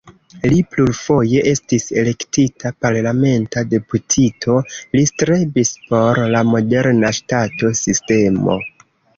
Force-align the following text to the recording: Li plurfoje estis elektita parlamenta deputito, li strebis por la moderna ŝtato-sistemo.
Li 0.51 0.55
plurfoje 0.69 1.41
estis 1.51 1.83
elektita 2.03 2.71
parlamenta 2.85 3.63
deputito, 3.75 4.57
li 4.97 5.05
strebis 5.13 5.75
por 5.93 6.23
la 6.37 6.45
moderna 6.55 7.17
ŝtato-sistemo. 7.21 8.59